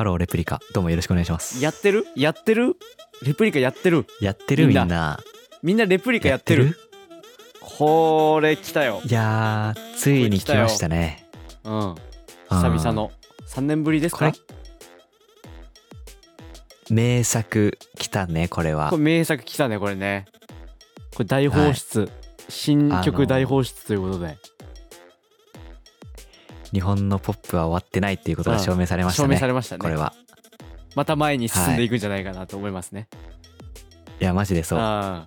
[0.00, 0.60] ハローレプリカ。
[0.72, 1.62] どうもよろしくお願いします。
[1.62, 2.06] やってる？
[2.16, 2.74] やってる？
[3.22, 4.06] レプリカやってる？
[4.22, 4.82] やってるみんな。
[4.84, 5.20] みんな。
[5.62, 6.74] みんなレプリカやってる？
[7.60, 9.02] これ来たよ。
[9.04, 11.26] いやーついに来ましたね。
[11.64, 11.94] うん。
[12.48, 13.12] 久々の。
[13.46, 14.32] 3年ぶりですか？
[16.88, 18.88] 名作来たねこれは。
[18.88, 20.24] これ名作来たねこれね。
[21.14, 22.10] これ大放出、
[22.48, 24.38] 新曲大放出ということで
[26.72, 29.80] 日本のポップは終わってないっていうことが証明されました証明ねされましたね。
[29.80, 30.12] これは。
[30.94, 33.08] また前に進んでいくんじゃないかなと思いますね、
[34.20, 34.24] い。
[34.24, 34.78] やマジでそう。
[34.80, 35.26] あ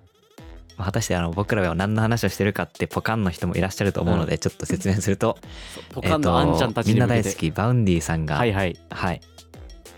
[0.77, 5.37] 果たしてあの僕らは何の話をしてるかってポカンの人もいらっしゃると思うので、ちょっと説明すると。
[5.91, 8.77] ポカンのあんちゃんたちみんな大好き Vaundy さんがはいはい。
[8.89, 9.21] はい。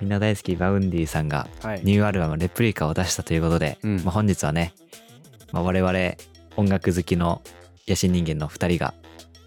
[0.02, 1.82] みんな大好き Vaundy さんがはい。
[1.84, 3.96] ニューアルバム「replica」を出したということで、うん。
[4.04, 4.74] まあ、本日はね、
[5.52, 6.00] まあ、我々
[6.58, 7.42] 音楽好きの
[7.88, 8.94] 野心人間の2人が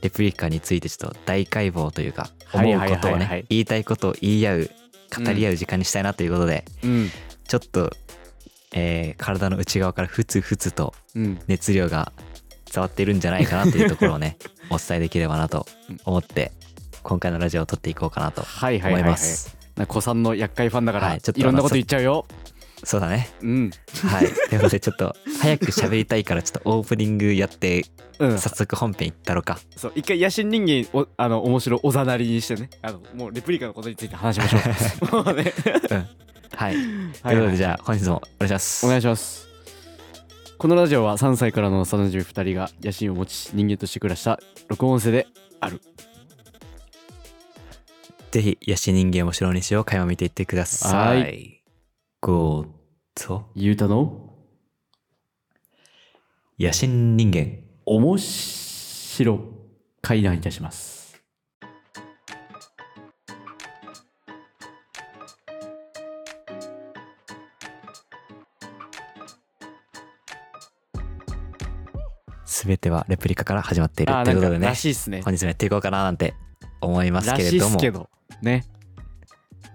[0.03, 2.99] レプリカについてちょっと大解剖というか思うはいはいはい。
[2.99, 4.71] はいことをね言いたいことを言い合う
[5.25, 7.11] 語り合う時間にしたいなということで、うん。
[7.47, 7.91] ちょっと、
[8.73, 11.39] えー体の内側からふつふつとうん。
[11.47, 12.13] 熱量が
[12.73, 14.37] 伝わっているんじゃないかなというところをね
[14.71, 15.67] お伝えできればなと
[16.05, 16.53] 思って
[17.03, 19.03] 今回のラジオを撮っていこうかなと思いはいはいはい。
[19.03, 19.57] はいます。
[19.77, 22.27] な子さんの厄介ファンだから、はいちょっといろんなこと言っちゃうよ
[22.85, 23.71] そうだねうん
[24.05, 24.27] はい。
[24.49, 27.85] ということで、ちょっと早く喋りたいから、ちょっとオープニングやって、
[28.19, 29.59] うん早速本編行ったろか。
[29.77, 34.59] そう一回野心人間をあの面白おざなりにしてねあのもうレプリカのことについて話しましょ
[35.21, 35.53] う もうね
[35.91, 36.09] うん。
[36.57, 36.75] はい。
[36.75, 38.87] というはいことで、じゃあ、本日もお願いします。
[38.87, 39.49] お願いします
[40.59, 45.29] このラジオは3歳からの幼馴染2人が野心を持ち人間として暮らした録音声で
[45.61, 45.81] ある
[48.33, 51.21] ぜひ、ヤシ人間を城にしよう、会話見ていってください。
[51.21, 51.29] は
[52.21, 52.67] ゴー
[53.15, 54.35] と、ゆうたの？
[56.59, 57.61] 野心人間。
[57.87, 59.39] 面白
[60.03, 61.23] 会談いたします。
[72.45, 74.67] すべてはレプリカから始まっているということでね。
[74.67, 75.23] ら、しいっすね。
[75.23, 76.35] 本日もやっていこうかななんて
[76.81, 78.11] 思いますらしいっけれども、すけど。
[78.43, 78.65] ね。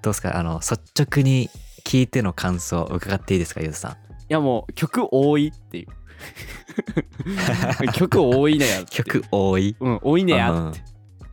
[0.01, 0.37] どうですか？
[0.37, 1.49] あの、率直に
[1.85, 3.91] 聞いての感想を伺っていいですか、ゆうとさん。
[3.91, 3.95] い
[4.29, 5.88] やもう曲多いっていう
[7.94, 9.75] 曲多いねや 曲多い？
[9.79, 10.81] うん多いねやうんって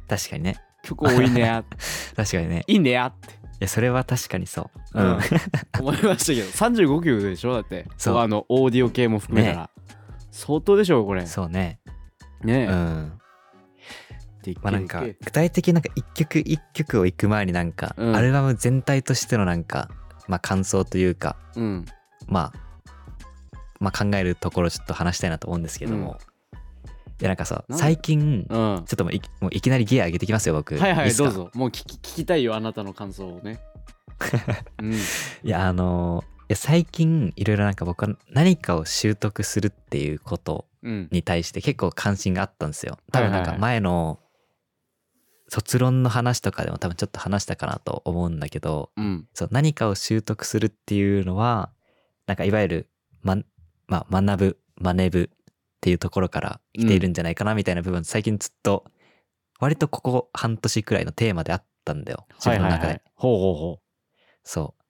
[0.09, 0.57] 確かにね。
[0.83, 1.65] 曲多いねや
[2.17, 2.65] 確かにね。
[2.67, 4.99] いいねやっていや、それは確かにそう。
[5.01, 5.21] ううんん。
[5.81, 7.53] 思いましたけど35曲でしょ？
[7.55, 9.71] だってそうあのオーディオ系も含めたら、
[10.31, 11.79] 相当でしょこれそうね。
[12.43, 13.13] ねえ、うん。
[14.63, 19.91] まあなんか具体的になんか一曲一曲を行く前になんか、うんアルバム全体としてのなんか
[20.31, 21.85] まあ感想というかうん。
[22.27, 22.59] まあ
[23.81, 26.19] まあ考えるところをちょっと話したいなと思うんですけども、
[27.21, 28.59] いやなんかさ最近ちうん。
[28.59, 30.77] ょっともういもういきなりギア上げてきますよ僕。
[30.79, 31.51] はいはいどうぞ。
[31.55, 33.61] もう聞き聞きたいよあなたの感想をね。
[34.81, 34.93] うん。
[34.93, 34.97] い
[35.45, 41.09] やあのーいや最近いろいろなんか僕は何かを習得するっていうことうん。
[41.13, 42.99] に対して結構関心があったんですよ。
[43.13, 44.19] 多分なんか前の
[45.51, 49.29] 卒論の話とかでも多分ちょっと話したかなと思うんだけどうん。
[49.35, 51.71] そう何かを習得するっていうのは
[52.27, 52.91] なんかいわゆる、
[53.23, 53.37] ま
[53.89, 55.49] まあ、学ぶ真似ぶっ
[55.81, 58.85] ていうところから来ているんじゃないかなみたいな部分、最近ずっと
[59.59, 62.27] 割とここ半年くらいのテーマであったんだよ。
[62.35, 63.03] 自分の中で、はいはいはい。
[63.15, 63.81] ほうほうほ
[64.45, 64.83] そう。
[64.83, 64.87] っ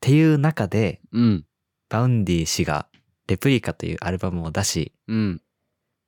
[0.00, 1.46] ていう中でううん。
[1.88, 2.86] Vaundy 氏が
[3.26, 5.42] replica というアルバムを出しうん。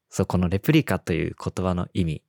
[0.09, 2.23] そうこのレプリカという言葉の意味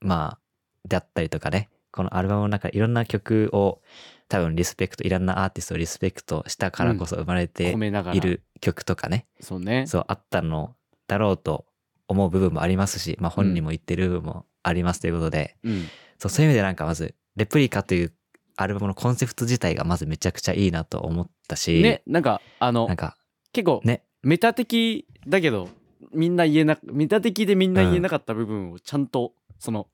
[0.00, 0.38] まあ
[0.86, 1.68] であったりとかね。
[1.90, 3.80] このアルバムの中いろんな曲を
[4.28, 7.74] 多分リスペクトいろんなアーティストをリスペクトしたからこそ生まれて
[8.14, 9.86] いる曲とかね、そうね。
[9.86, 11.64] そうあったのだろうと
[12.08, 15.86] 思う部分もありますし、まあ、本人も言ってる部分もありますということで、うん。
[16.18, 18.12] そうそういう意味でなんかまずレプリカという
[18.56, 23.16] アルバムのコンセプト自体がまずめちゃくちゃいいなと思ったし、ねなんかあのなんか
[23.52, 24.02] 結構ね。
[24.22, 25.68] メタ的だけど
[26.12, 29.86] みんな言えなメタ的でみんな言えなかった部分をちゃんとその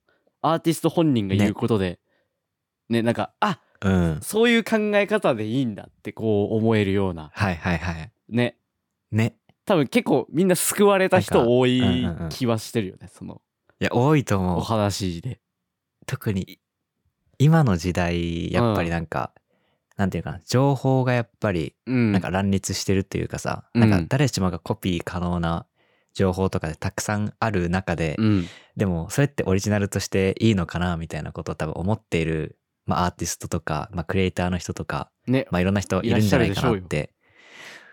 [0.47, 1.99] アーティスト本人が言うことで。
[2.91, 4.19] ねなんかあうん。
[4.23, 7.31] そういう考え方でいいんだってこう思えるような。
[7.33, 8.13] はいはいはい。
[8.29, 8.57] ね。
[9.11, 9.37] ね。
[9.65, 12.29] 多分結構みんな救われた人多いなんかうんうんうん。
[12.29, 13.41] 気はしてるよねその。
[13.81, 14.61] いや多いとお思う。
[14.61, 15.41] 話で。
[16.07, 16.59] 特に
[17.39, 19.33] 今の時代やっぱりなんか、
[19.97, 22.13] なんていうかな情報がやっぱりうん。
[22.13, 23.89] なんか乱立してるっていうかさ、うん。
[23.89, 25.67] なんか誰しもがコピー可能な
[26.15, 28.47] 情報とかでたくさんある中で、うん。
[28.77, 35.47] でもそれってオリジナルとしていいのかなみたいなことを多分思っている、まあ、アーティストとか、まあ、クリエイターの人とか、ね。
[35.51, 37.11] まあ、いろんな人いるんじゃないかなって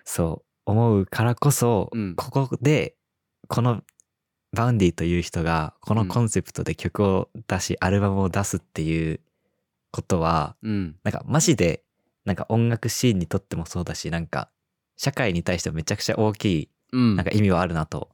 [0.06, 2.16] そう思うからこそ、うん。
[2.16, 2.96] ここで
[3.48, 3.82] この
[4.54, 9.20] Vaundy という人がこのコンセプトで曲を出し、アルバムを出すっていう
[9.92, 10.96] ことは、うん。
[11.04, 11.84] なんかマジで、
[12.26, 14.50] なんか音楽シーンにとってもそうだし、なんか
[14.98, 17.16] 社会に対してもめちゃくちゃ大きい、うん。
[17.16, 18.10] なんか意味はあるなと、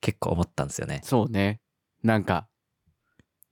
[0.00, 1.00] 結構思ったんですよね。
[1.04, 1.60] そうね。
[2.02, 2.46] なんか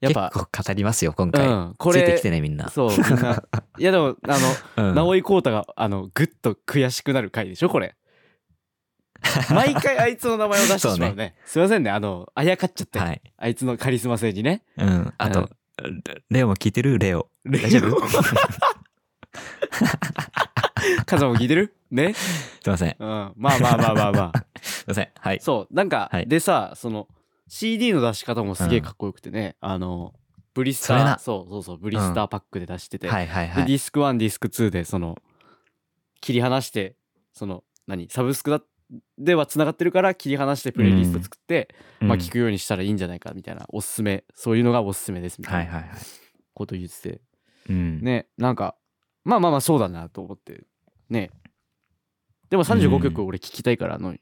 [0.00, 1.46] やっぱ結構語りますよ、今う回。
[1.49, 2.69] んこれついてきてね、みんな。
[2.70, 3.43] そうみんな。
[3.78, 4.37] いやでもあ
[4.76, 4.94] のうん。
[4.94, 7.96] 直井浩太があのグッと悔しくなる回でしょこれ。
[9.54, 11.37] 毎回あいつの名前を出してしまうね。
[11.44, 13.22] すいませんねあのあやかっちゃって、はい。
[13.37, 14.64] あいつのカリスマ性にね。
[14.76, 15.14] うん。
[15.16, 15.48] あうんと、
[15.78, 16.98] レレオも聞いてる？
[16.98, 17.31] レオ？
[17.46, 18.00] 大丈夫？
[21.06, 21.76] カズマも聞いてる？
[21.93, 22.15] ね。
[22.15, 22.97] すいません。
[22.99, 23.06] うん。
[23.06, 24.47] まあまあまあまあまあ。
[24.61, 25.09] すいません。
[25.19, 25.41] はい。
[25.41, 25.75] そう。
[25.75, 26.27] なんか、はい。
[26.27, 27.09] でさその
[27.49, 30.15] CD の出し方もすげえかっこよくてね、あの
[30.55, 31.19] ブリスターそれな。
[31.19, 33.65] そうそうそうブリスターパックで出してて、はいはいはい。
[33.65, 35.19] でディスク1ディスク2でその
[36.21, 36.97] 切り離して
[37.33, 38.62] その何サブスクだ
[39.19, 44.25] ではつながってるから切り離してプレイリスト作って、まあ聞くようにしたらいいんじゃないかみたいなおすすめ。
[44.35, 46.00] そういうのがおすすめですみたいなはいはいはい。
[46.55, 47.21] こと言ってて、
[47.69, 48.00] うん。
[48.00, 48.77] ねなんか
[49.25, 50.65] まあまあまあそうだなと思って。
[51.09, 51.31] ね
[52.52, 54.14] でも35曲俺聞きたいからあの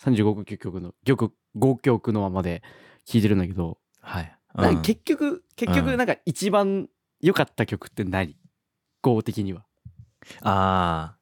[0.00, 2.62] 35曲の曲5曲のままで
[3.06, 4.38] 聞いてるんだけど、はい。
[4.54, 6.88] うん結局結うん局なんか一番
[7.20, 8.38] 良かった曲って何
[9.02, 9.66] ?GO 的には。
[10.40, 11.16] あ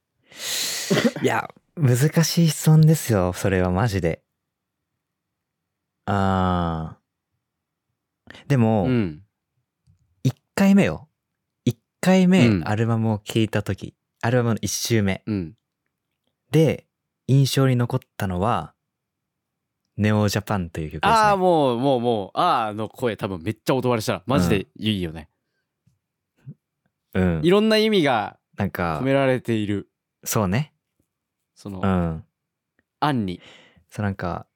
[1.18, 1.20] あ。
[1.20, 4.22] いや、難しい質問ですよ、それはマジで。
[6.04, 8.34] ああ。
[8.46, 9.22] でも、うん。
[10.24, 11.08] 1回目よ。
[11.66, 15.56] 1回目、うんアルバムを聴いた時アルバムの1周目うん。
[16.52, 16.86] で、
[17.28, 18.74] 印象に残ったのは、
[19.96, 21.18] ネオジャパンという曲ですね。
[21.18, 25.30] ああ、もうもうもう、あーの声多分めっちゃ音割れしたらマジでいいよね。
[27.14, 27.48] うんい。
[27.48, 29.88] ろんな意味がなんか込め、られている、
[30.24, 30.74] そうね。
[31.54, 32.24] その、うん。
[33.00, 33.40] 案に。
[33.88, 34.46] そうなんか、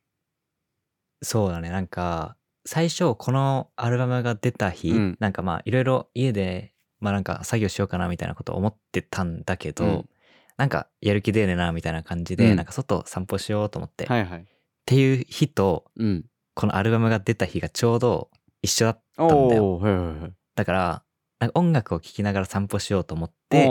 [1.22, 1.70] そうだね。
[1.70, 10.08] なんか、最初このアルバムが出た日、うんなんかまあいろいろ家で、まあなんか作業しようかなみたいなこと思ってたんだけど、うん
[10.56, 14.46] なんかやる気出ねえなみたいな感じで、うんなんか外散歩しようと思って、っはいはい。
[14.86, 16.24] ていう日と、うん。
[16.54, 18.30] このアルバムが出た日がちょうど
[18.62, 19.78] 一緒だったんだよ。
[19.78, 20.32] はいはいはい。
[20.54, 21.02] だから、
[21.38, 23.68] なんか音楽を聴きながら散歩しようと思って、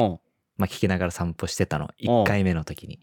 [0.57, 1.89] まあ聴きながら散歩してたの。
[2.07, 2.99] おう1回目の時に。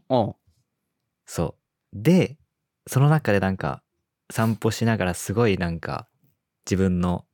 [1.26, 1.56] そ
[1.92, 1.96] う。
[2.00, 2.38] で、
[2.86, 3.82] その中でなんか
[4.30, 6.08] 散歩しながらすごいなんか
[6.64, 7.26] 自分の、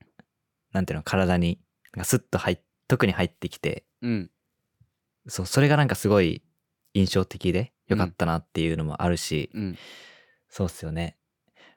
[0.72, 1.60] なんていうの、体に
[1.92, 4.30] なんかスッと入っ、特に入ってきて、うん。
[5.28, 6.42] そう、それがなんかすごい
[6.94, 9.78] 印象的でよかったなっていうのもあるし、うん。
[10.48, 11.16] そうっすよね。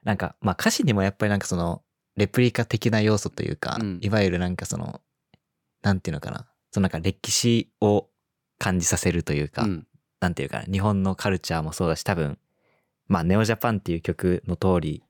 [0.02, 1.82] なんか、まあ歌詞にもやっぱりなんかその、
[2.16, 5.00] レプリカ的な要素というか、うんいわゆるなんかその、
[5.82, 8.08] なんていうのかな、そのなんか歴史を
[8.58, 9.86] 感じさせるというか、うん。
[10.20, 12.38] なんていうかな、日本のカルチャーもそうだし、多分、
[13.08, 15.02] まあ、ネオジャパンっていう曲の通り、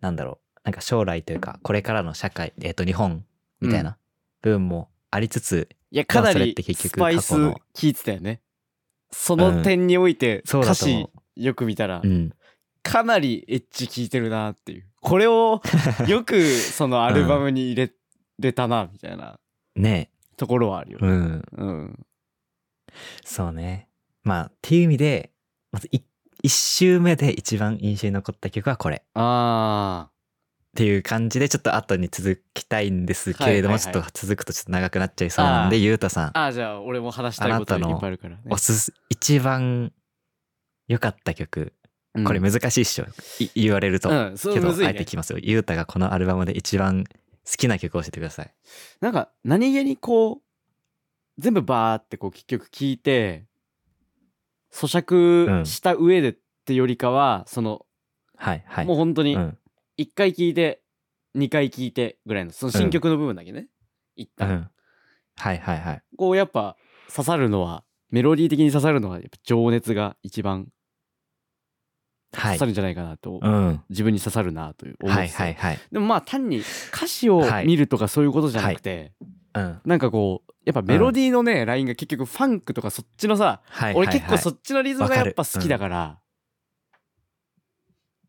[0.00, 3.24] なんだろう、なんか将来というか、これからの社会、えっ、と、日本
[3.60, 3.96] みたいな
[4.42, 7.34] 部分もありつつ、いや、かなりて結局スパイス
[7.74, 8.42] 聞いてたよね。
[9.10, 12.32] その点において、歌詞よく見たらう、ん。
[12.82, 14.86] かなりエッジ聞いてるなっていう。
[15.00, 15.62] これを
[16.06, 17.92] よくそのアルバムに入れ
[18.38, 19.40] れたな、みたいな
[19.74, 21.08] ねところはあるよね。
[21.08, 21.44] ん。
[21.56, 22.06] うん。
[23.24, 23.88] そうね。
[24.22, 25.30] まあ、っていう意味で、
[25.72, 26.00] まずい
[26.42, 29.02] 一周目で一番印象に残った曲はこれ。
[29.14, 30.10] あ
[30.76, 38.42] っていう感じで、ちょっと後に続きたいんですけれども、はいはいはいちょっと続くとちょっと長くなっちゃいそうなんで、ゆうたさんあ。、じゃあ俺も話したいこといっぱいあるからね。
[38.50, 39.92] おすす、一番
[40.86, 41.72] 良かった曲。
[42.14, 43.06] うんこれ難しいっしょ。
[43.38, 44.08] い言われると。
[44.08, 45.04] うん、けどあえて。
[45.04, 45.38] きますよ。
[45.42, 48.54] ゆうたがこのアルバムで一番好きな曲を教えてください。
[49.00, 50.38] なんか、何気にこう、
[51.38, 53.44] 全部バーってこう結局聞いて、
[54.72, 57.84] 咀嚼した上でってよりかは、その、
[58.34, 58.86] はい、はい。
[58.86, 59.58] もう本当にうん。
[59.98, 60.82] 1回聞いて、
[61.36, 63.68] 2回聞いてぐらいの、その新曲の部分だけね。
[64.16, 64.48] 一旦。
[64.48, 64.70] うん。
[65.36, 66.02] はい、はい、はい。
[66.16, 66.76] こうやっぱ
[67.14, 70.68] 刺さるのは、メロディー的に刺さるのは、やっぱ情熱が一番
[72.32, 72.64] はい刺さ。
[72.66, 73.82] るんじゃないかなと、うん。
[73.88, 75.78] 自分に刺さるなという思はい、はい、はい。
[75.90, 76.62] でもまあ単に
[76.92, 79.12] 歌詞をはい見るとかそういうことじゃなくて、
[79.54, 79.80] うん。
[79.84, 83.94] なんかこうやっぱメロディーのね、ラインが結局ファンクとかそっちのさ、はい。
[83.94, 86.18] 俺結構そっっちのリズムがやっぱ好きだから、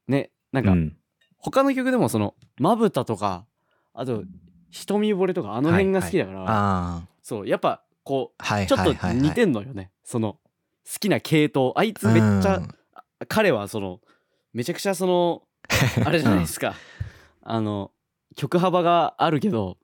[0.08, 0.98] ねなんかうん。
[1.38, 3.46] 他の曲でもそのまぶたとか
[3.94, 4.24] あと
[4.72, 8.44] 瞳惚れとかあの辺が好きだから、あそうやっぱこあ。
[8.44, 8.96] はい、うちょっとはい。
[8.96, 11.74] はいはい似てんのよね、その好きな系統。
[11.76, 12.68] あいつめっちゃ、うん。
[13.28, 14.00] 彼はその
[14.54, 15.44] めちゃくちゃその
[16.06, 16.76] あれじゃないですか、
[17.42, 17.92] あの
[18.36, 19.78] 曲幅があるけど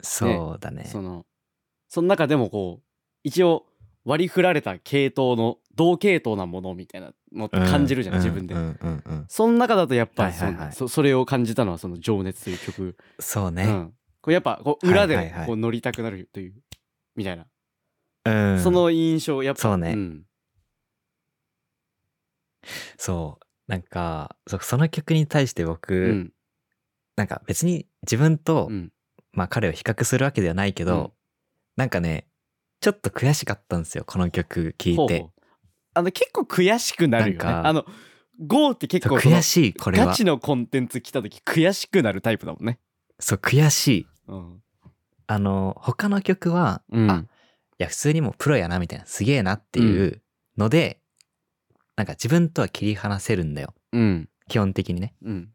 [0.00, 0.84] そうだね。
[0.84, 1.24] その
[1.88, 2.84] その中でもこう
[3.22, 3.66] 一応
[4.08, 9.26] 割り振られた系統の同系統なものみたいなのって感じるじゃん、う自分で、うんうんうん。
[9.28, 10.72] その中だとやっぱりはいはいはい。
[10.72, 13.64] そそそれを感じたのはその「情熱」という曲、そうね。
[13.64, 15.46] うん、こうやっぱこう裏ではいはいはい。
[15.46, 16.54] こう乗りたくなるという
[17.16, 17.46] みたいな、
[18.24, 18.60] うん。
[18.62, 19.92] その印象やっぱそうね。
[19.92, 20.22] ん。
[22.96, 23.44] そう。
[23.70, 26.32] なんか、そその曲に対して僕、うん。
[27.16, 28.90] なんか別に自分と、うん。
[29.32, 31.12] まあ彼を比較するわけではないけど、うん。
[31.76, 32.27] なんかね、
[32.80, 34.96] ちょっと悔しかったんですよ、この曲聴いて。
[34.96, 35.30] ほうほう
[35.94, 37.84] あの結構悔しくなるよねあの
[38.46, 40.14] GO って結構悔しい、これはガ。
[40.14, 42.78] チのコンテンツ来た時悔しくなるタイプだもんね
[43.18, 44.06] そう、悔しい。
[44.28, 44.62] うん、
[45.26, 47.26] あの、他の曲は、うんあ、い
[47.78, 50.22] や、普通にもうプロやな、みたいな、すげえなっていう
[50.56, 51.00] ので、
[51.96, 53.74] なんか自分とは切り離せるんだよ。
[53.92, 55.14] うん基本的にね。
[55.22, 55.48] うん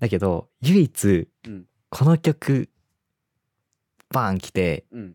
[0.00, 2.68] だけど、唯一、うんこの曲、
[4.10, 5.14] バーン来て、うん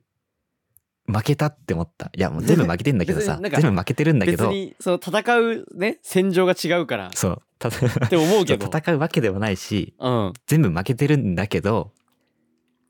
[1.12, 2.12] 負けたって思った。
[2.16, 7.08] いや、もう全部負けてんだけどさ 全部負けてるんだけど、別にその戦うね戦場が違うから。
[7.08, 8.68] っそう、たて思うけど。
[8.72, 10.34] 戦うわけでもないし、うん。
[10.46, 11.92] 全部負けてるんだけど、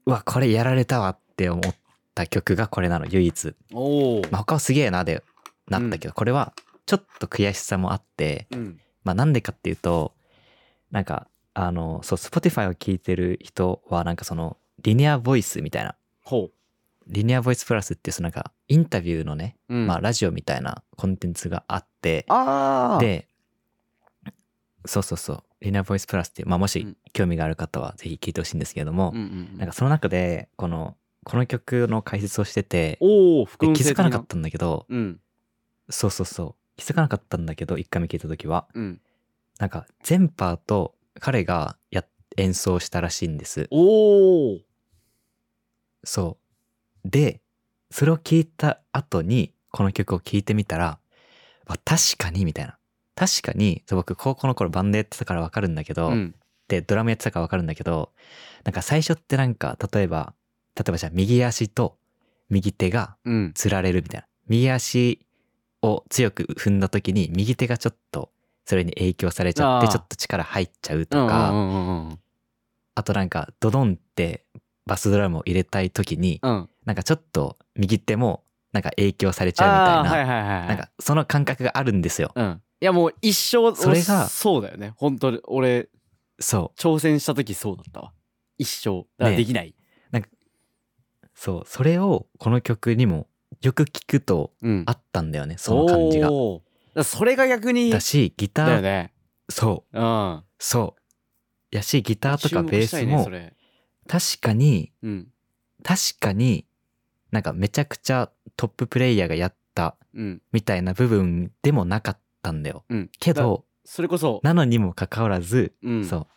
[0.06, 1.76] うわ、これやられたわって思っ
[2.14, 3.56] た曲がこれなの、唯一。
[3.74, 5.24] おお、まあ、他はすげえなで
[5.70, 6.54] なったけど、これは
[6.86, 8.80] ちょっと悔しさもあって、うん。
[9.04, 10.14] まあなんでかっていうと、
[10.92, 16.50] なんか、あの、そう、Spotify を聞いてる人は、なんかその、リニアボイスみたいな、ほ
[17.10, 22.25] リニアボイスプラスっていう、そのなんか、インタビューのね、う、うん、まあラジオみたいなコンテンツがあって、
[23.00, 23.28] で、
[24.86, 26.98] そうそうそう、リニアボイスプラスっていう、まあもしうん。
[27.12, 29.58] 興味がある方はぜひ聞いてほしいんですけれども、うんうんうん。
[29.58, 35.20] なんかその中で、この、この曲の解説をしてて、お気づかなかったんだけど、うん。
[35.89, 39.01] そうそうそう、気づかなかったんだけど、一回目聞いた時は、うん。
[39.58, 42.06] なんか全パート彼がや
[42.38, 43.68] 演奏したらしいんです。
[43.72, 44.60] おお
[46.04, 46.49] そう。
[47.06, 47.41] で、
[47.91, 51.00] それを聞いた後に、この曲を聴いてみたら、
[51.68, 52.77] わ確かに、みたいな。
[53.15, 56.36] 確かに、そう僕高校の頃バンドやってたからわかるんだけど、うん。
[56.68, 58.12] で、ドラムやってたからわかるんだけど、
[58.63, 60.34] なんか最初ってなんか、例えば、
[60.75, 61.98] 例えばじゃあ右足と
[62.50, 63.51] 右手がうん。
[63.53, 64.27] つられるみたいな。
[64.48, 65.25] 右足
[65.82, 68.32] を強く踏んだ時に、右手がちょっと
[68.65, 72.20] それに影響されちゃって、ちょっと力入っちゃううとか、んうんうんうん。
[72.96, 74.46] あとなんか、ドドンって
[74.86, 82.31] バスドラムを入れたい時に、うんなんかちょっと右手もなんか影響されちゃうみたいな、はいはいなんかその感覚があるんですよ。
[82.34, 82.62] うん。
[82.81, 85.39] いやもう一生それがそうだよね本当に。
[85.43, 85.89] 俺
[86.39, 88.12] そ挑戦した時そうだったわ。
[88.58, 89.05] 一生。
[89.36, 89.75] できない、
[90.12, 90.22] う。
[91.36, 91.63] そう。
[91.67, 93.27] それをこの曲にも
[93.62, 94.84] よく聞くとうん。
[94.88, 96.31] あったんだよね、その感じが。
[97.03, 99.13] それが逆にだし、ギター、だよね。
[99.48, 100.43] そう、うん。
[100.58, 100.96] そ
[101.72, 101.75] う。
[101.75, 103.53] やし、ギターとかベースもそれ。
[104.08, 105.27] 確かに、うん。
[105.84, 106.65] 確かに
[107.32, 110.42] なんかめちゃくちゃトッププレイヤーがやったうん。
[110.52, 112.84] みたいな部分でもなかったんだよ。
[112.90, 113.10] うん。
[113.20, 116.28] けど、それこそ、なのにもかかわらず、うん、そう、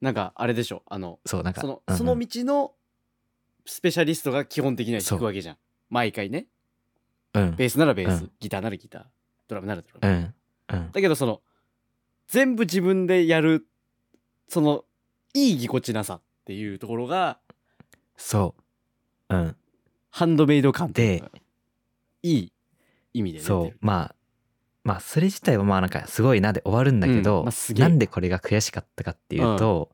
[0.00, 0.82] なんかあれでしょ？
[0.86, 1.98] あのそう、なんか、そのうんうん。
[1.98, 2.72] その道の
[3.66, 5.56] スペシャリストが基本的には弾くわけじゃん。
[5.90, 6.46] 毎回ね。
[7.34, 8.30] うん、ベースならベース、うん。
[8.40, 9.04] ギターならギター。
[9.48, 10.34] ドラムならドうラム、ん、
[10.72, 10.92] うん。
[10.92, 11.40] だけどその
[12.28, 13.66] 全部自分でやる
[14.48, 14.84] その
[15.34, 17.38] いいぎこちなさっていうところが
[18.16, 18.54] そ
[19.28, 19.34] う。
[19.34, 19.56] うん。
[20.14, 21.24] ハンドメイド感って
[22.22, 22.42] いい。
[22.42, 22.52] い
[23.14, 23.78] 意味でそうる。
[23.80, 24.14] まあ、
[24.84, 29.88] まあ、それ自体はまあなんかすごいなで終わるんだけうんど、まあなんでこれが悔しかったかっていうと、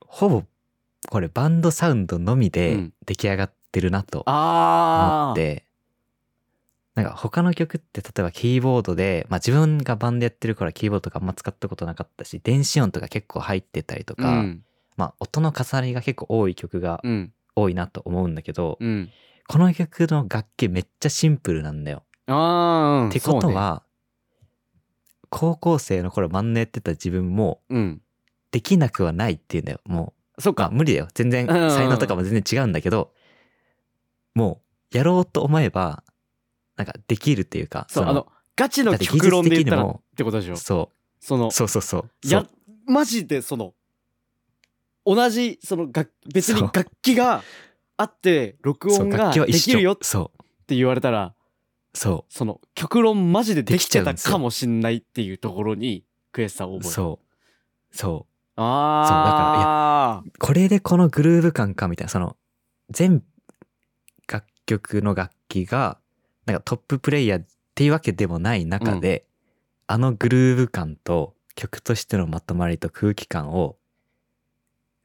[0.00, 0.42] ほぼ、
[1.08, 2.92] これバンドサウンドのみうでん。
[3.06, 5.64] 出来上がってるなと思って、
[6.96, 14.64] なんか他の曲って例えばキーボードで、まあ自分がバンドやってるからキーボードとかあんま使ったことなかったし、電子音とか結構入ってたりとか、うん。
[14.96, 19.10] まあ音の重なりが結構多い曲がうん多いなと思うんだけど、うん
[19.48, 22.04] この曲の楽器めっちゃシンプルなんだよ。
[22.26, 23.82] ああ、うんってことは、
[25.28, 28.02] 高校生の頃バンドやってた自分もそうねうん
[28.52, 29.80] できなくはないっていうんだよ。
[29.84, 31.08] もう、まあそっか無理だよ。
[31.14, 33.12] 全然才能とかも全然違うんだけど、
[34.34, 34.60] も
[34.92, 36.04] うやろうと思えば、
[36.76, 40.56] なんかできるっていうか、そうあのガチの極論で言ったら技術的にもってことでしょ？
[40.56, 40.90] そ
[41.20, 42.10] そのう、そうそうそう。
[42.22, 42.48] そやう
[42.86, 43.74] マジでその
[45.04, 47.42] 同じその楽別にそう楽器が
[47.96, 50.42] あって録そう音ができるよっそう。
[50.66, 51.34] て言われたら
[51.94, 56.78] そその極論マジでできてたかもしんないっていうところに悔しさをう。
[56.78, 57.96] 覚えるそう。
[57.96, 58.32] そう。
[58.56, 62.36] ああこれでこのグルーヴ感かみたいな、その、
[62.90, 63.22] 全
[64.28, 65.98] 楽曲の楽器が、
[66.46, 69.26] なんかトッププレイヤーっていうわけでもない中で、
[69.86, 73.76] あのグルーヴ感と曲としてのまとまりと空気感を、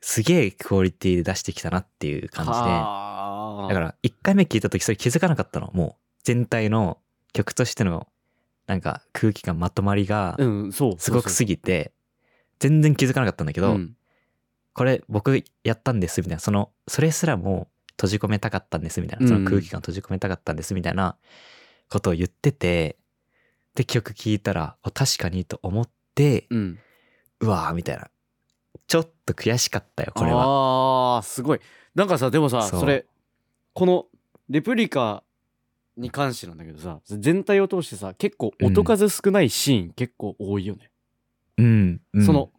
[0.01, 5.72] すげえクオリティで出してきたなっていう感じで、だから1回目聞いた時それ気づかなかったの。
[5.74, 7.00] もう全体の
[7.34, 8.08] 曲としての
[8.68, 10.38] なんか空気感まとまりが
[10.98, 11.94] すごくすぎぎて、
[12.60, 13.96] 全然気づかなかったんだけど、うん。
[14.74, 21.18] これ僕やったんですみたいな、その、それすらも閉じ込めたかったんですみたいな、その空気感閉じ込めたかったんですみたいな
[21.89, 22.98] ことを言ってて、
[23.74, 26.80] で、曲聞いたら、あ確かにと思って、うん。
[27.39, 28.10] うわーみたいな。
[28.88, 31.15] ちょっと悔しかったよ、これは。
[31.15, 31.60] ああ、すごい。
[31.94, 33.06] なんかさ、でもさ、そうそれ、
[33.74, 34.06] この
[34.50, 35.24] レプリカ
[35.98, 40.89] に関してなんだけどさ、全体を通してさ、結構音数少ないシーン結構多いよね。
[41.58, 42.01] うん。
[42.13, 42.51] うんその、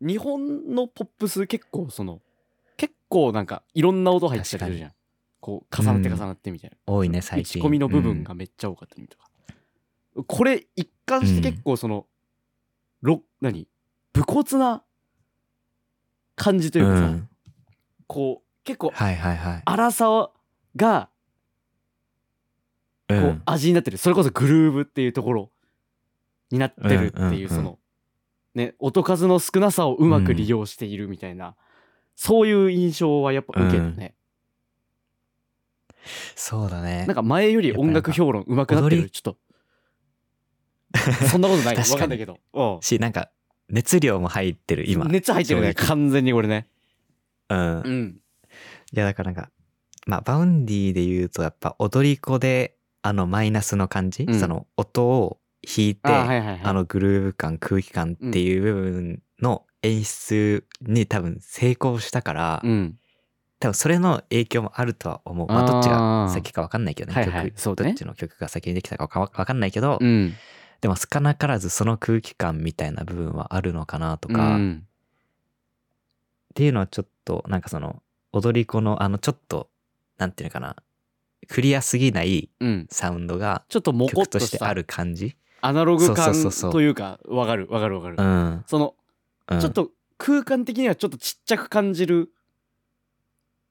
[0.00, 2.20] 日本のポップス結構その、
[2.76, 4.92] 結構なんかいろんな音入ってるじゃん。
[5.40, 6.76] こう、重なって重なってみたいな。
[6.86, 7.62] 多いね、最打ち近。
[7.62, 9.28] 込みの部分がめっちゃ多かったりとか。
[10.26, 12.06] これ一貫して結構その、
[13.02, 13.66] ろ、何？
[14.12, 14.82] 武骨な
[16.38, 17.28] 感じとというかさ、ん。
[18.06, 19.62] こう、結構はいはいはい。
[19.64, 20.30] 荒さ
[20.76, 21.10] が
[23.08, 23.42] こううん。
[23.46, 25.50] 味になってる、それこそグルーブっていうところ
[26.50, 27.38] になってるってうんうんうん。
[27.38, 27.78] いうその
[28.54, 31.56] ね音数の少なさをうまく利用しているみたいな、
[32.16, 34.14] そういう印象はやっぱ受けたね、
[36.34, 37.04] そうだね。
[37.06, 37.14] なん。
[37.14, 39.10] か前より音楽評論うまくなってる。
[39.10, 39.36] ちょっと。
[41.30, 41.76] そんなことない。
[41.76, 41.92] 確かに。
[41.94, 42.38] わかんないけど。
[42.52, 42.82] うん。
[42.82, 43.30] し、なんか、
[43.68, 45.04] 熱量も入ってる、今。
[45.06, 45.74] 熱入ってるね。
[45.74, 46.68] 完全にこれね。
[47.48, 47.58] うん。
[47.58, 48.16] いうん。
[48.92, 49.50] や、だからなんか、
[50.06, 54.40] まあ、 Vaundy で言うと、やっぱ踊り子で、あのマイナスの感じ、うん。
[54.40, 56.60] その音を弾いて、あはいはいはい。
[56.62, 62.98] あのグルーヴ感、空気感っていう部分の演出に多分成功したから、うん。
[63.60, 65.48] 多分それの影響もあるとは思う。
[65.48, 67.20] まあ、どっちが先か分かんないけどね。
[67.20, 67.44] はいはい。
[67.50, 67.60] 曲。
[67.60, 67.84] そうね。
[67.84, 70.34] どっちの曲が先にできたか分かんないけど、うん
[70.80, 74.86] でも少なからずその空気感みたいな部分はあるのかなとうか、っん
[76.54, 79.70] ていうのはちょっと、なんかその、踊り子のあのちょっと、
[80.18, 80.76] なんていうのかな、
[81.48, 82.86] クリアすぎないうん。
[82.90, 85.36] サウンドがちょっとモコ曲ッとしてある感じ。
[85.60, 86.34] アナログ感
[86.70, 88.64] というかわかるわかるわかる、うん。
[88.66, 88.94] その
[89.48, 89.60] うん。
[89.60, 92.30] ちょっと空間的にはちょっとちっちゃく感じる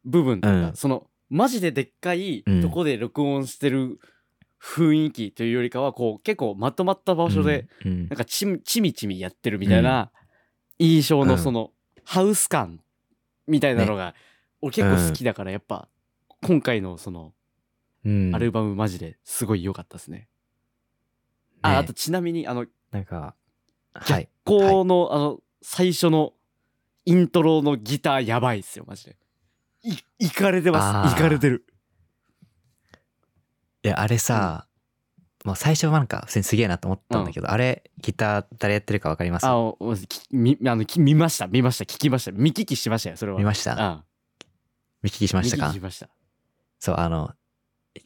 [0.06, 0.76] 部分とか、うん。
[0.76, 4.00] そのマジででっかいうんとこで録音してる
[4.62, 8.08] 雰囲気というよりかはこう結構まとまった場所で、うん、うん。
[8.10, 10.12] なんかちみちみちみやってるみたいな
[10.80, 11.72] 印象うんのその
[12.04, 12.80] ハウス感
[13.48, 14.16] みたいなのが
[14.62, 15.88] 俺結構好きだからやっぱ
[16.42, 17.34] 今回のその
[18.06, 18.36] うん。
[18.36, 20.28] アルバムマジですごい良かったですね。
[21.62, 21.76] あね。
[21.78, 23.36] あとちなみにあのなんか、
[23.94, 24.30] はい。
[24.46, 26.34] この、あの最初の
[27.06, 29.18] イントロのギターやばいっすよマジで。
[29.84, 31.16] いいかれてます。
[31.16, 31.66] いかれてる
[33.84, 34.68] いや、あれさ、
[35.46, 39.46] もう最初はなんか普通にすげえなと思ったんだけど、あれ、ギター誰やってるかわかります？
[39.46, 41.48] あおきみあのき見ました。
[41.48, 41.86] 見ました。
[41.86, 42.32] 聞きました。
[42.32, 43.38] 見聞きしましたよそれは。
[43.38, 43.76] 見ました？
[43.80, 44.04] あ
[45.04, 45.68] 見聞きしましたか？
[45.68, 46.10] 見聞きしました。
[46.80, 47.34] そう、あの、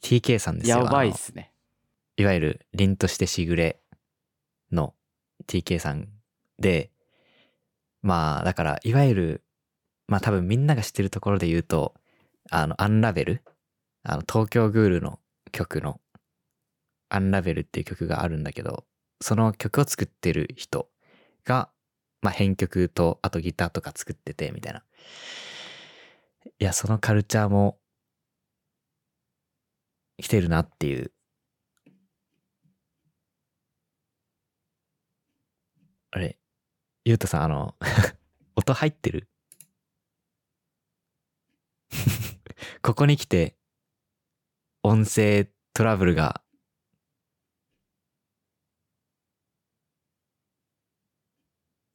[0.02, 0.78] TK さんですよ。
[0.78, 1.52] やばいっあのすね。
[2.16, 3.80] いわゆる凛としてしぐれ
[4.70, 4.94] の
[5.48, 6.08] TK さん
[6.58, 6.90] で、
[8.02, 9.42] まあ、だから、いわゆる、
[10.08, 11.94] まあ多分みんなが知ってるところで言うと、
[12.50, 13.42] あの、アンラベル、
[14.02, 15.18] あの、東京グールの
[15.52, 16.00] 曲の、
[17.10, 18.84] アンラベルっていう曲があるんだけど、
[19.20, 20.88] その曲を作ってる人
[21.44, 21.70] が、
[22.22, 24.82] まあ編曲と、あとギターとか作ってて、みたいな。
[26.58, 27.78] いや、そのカルチャーも、
[30.18, 31.12] 来てるなっていう
[36.14, 36.38] あれ、
[37.06, 37.74] ゆうたさん、あの、
[38.56, 39.28] 音入ってる？
[42.82, 43.56] ここに来て、
[44.84, 46.42] 音声トラブルが、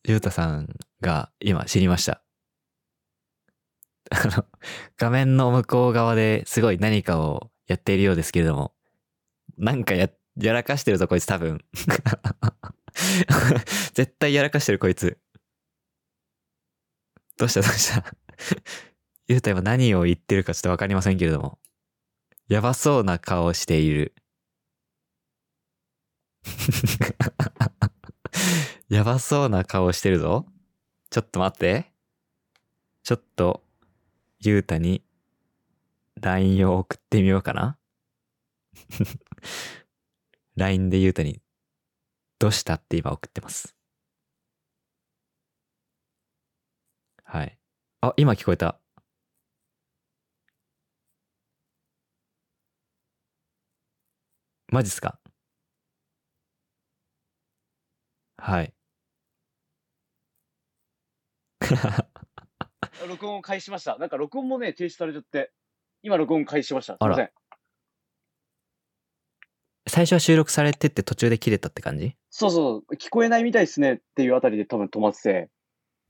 [0.05, 0.69] ゆうたさん
[1.01, 2.23] が今知りました。
[4.09, 4.45] あの、
[4.97, 8.73] 画面の向こう側ですごい何かをやっているようですけれども、
[9.57, 11.59] なんかや、やらかしてるぞ、こいつ多分。
[13.93, 15.17] 絶対やらかしてるこいつ。
[17.37, 18.03] どうしたどうした
[19.27, 21.59] ゆうた今何を言ってるかちょっとわかりませんけれども。
[22.47, 24.15] やばそうな顔している。
[28.87, 30.45] やばそうな顔してるぞ。
[31.09, 31.91] ちょっと待って。
[33.03, 33.65] ちょっと、
[34.39, 35.03] ゆうたに
[36.21, 37.77] LINE を送ってみようかな。
[40.55, 41.41] LINE でゆうたに
[42.39, 43.75] どうしたって今送ってます。
[47.25, 47.59] はい。
[47.99, 48.79] あ、今聞こえた。
[54.71, 55.19] マジっすか？
[58.37, 58.73] はい。
[63.07, 65.51] 録音を開始しましたなんか録音もね停止されちゃって
[66.01, 67.31] 今録音開始しましたすいません
[69.87, 72.15] 最初は収録されてって途中で切れたって感じ？
[72.29, 75.49] そうそう聞こえないみたいですねっていうあたりで多分止まってて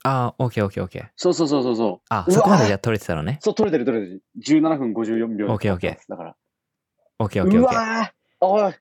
[0.04, 1.10] ああ、オッケーオッケーオッケー。
[1.16, 2.06] そうそうそうそうそう。
[2.10, 3.40] あ、そこまでじゃあ取れてたのね？
[3.42, 4.24] そう、取れてる取れてる。
[4.40, 6.38] 17分54秒でオッケーオッケーだから。
[7.20, 8.17] オッケーオッケーうオッケー。
[8.40, 8.74] おい、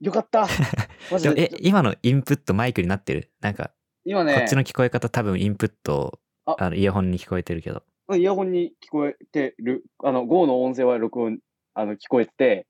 [0.00, 0.46] よかった。
[1.10, 3.30] マジでえ、今のインプットマイクになってる？
[3.40, 3.72] なんか、
[4.04, 7.82] 今ね、こっちの聞こえ方多分インプット、ああの、イヤホンに聞こえてるけど。
[8.12, 11.38] イヤホンに聞こえてる、あの、GO の音声は録音、
[11.74, 12.66] あの、聞こえてて、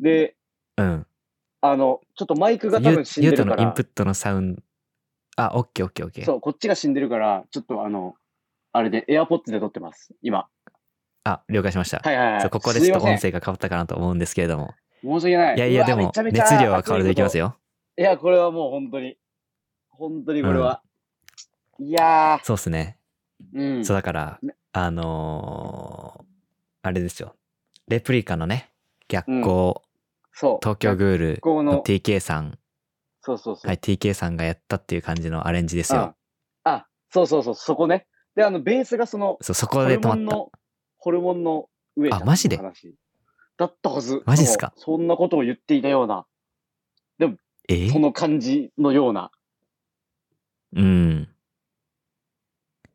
[0.00, 0.36] で、
[0.76, 1.06] うん。
[1.60, 4.62] あの、ちょっとマイクが多ゆ分死んでるからゆうとのインプ、ットのサウンド、
[5.36, 6.24] あ、オッケーオッケーオッケー。
[6.24, 8.16] そう、こっちが死んでるから、ちょっとあの、
[8.72, 10.48] あれで、AirPods で撮ってます、今。
[11.22, 12.00] あ、了解しました。
[12.04, 12.50] はいはいはい。
[12.50, 14.74] ここでちょっと音声が変わったかなと思うんですけれども。
[15.04, 15.56] 申し訳ない。
[15.56, 17.44] いやいや、でも熱量は変わるでいきますよ。
[17.44, 17.56] よ。
[17.98, 19.18] いや、これはもう本当に、
[19.90, 20.82] 本当にこれは。
[21.78, 22.98] いやそうっすね。
[23.54, 23.84] ー、うん。
[23.84, 26.24] そうだからね、あのー
[26.86, 27.34] あれですよ。
[27.88, 28.70] レプリカのね、
[29.08, 29.76] 逆光、
[30.32, 30.58] そう。
[30.62, 32.58] 東京グールの TK さん、
[33.22, 33.68] そうそうそう。
[33.68, 36.14] はい、TK さんがやったっていう感じのアレンジですうんよ。
[36.64, 38.06] あ、そうそうそう、そこね。
[38.36, 40.16] で、あの、ベースがその、そう、そこホで止まった。
[40.16, 40.52] ルモンの、
[40.98, 42.58] ホルモンの上あマジで？
[42.58, 42.94] 話
[43.56, 44.22] だったはず。
[44.26, 44.72] マジっすか？
[44.76, 46.26] そんなことを言っていたような、
[47.68, 47.88] え？
[47.90, 49.30] その感じのような、
[50.74, 51.28] うん。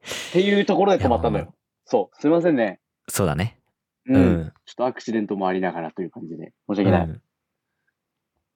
[0.02, 1.54] っていうところで止まったのよ。
[1.86, 2.80] そう、すいませんね。
[3.08, 3.60] そうだね。
[4.06, 4.14] う。
[4.14, 4.54] うんん。
[4.66, 7.08] ちょっとアクシデントもありながらという感じで、申しう訳ない。
[7.08, 7.22] ん。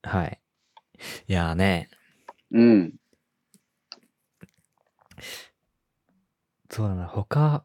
[0.03, 0.39] はい。
[1.27, 1.89] いやーね、
[2.51, 2.93] うん。
[6.69, 7.63] そうだな、他、